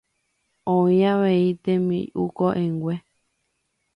Oĩ 0.75 0.95
avei 1.09 1.43
tembi'u 1.67 2.25
ko'ẽngue 2.37 2.95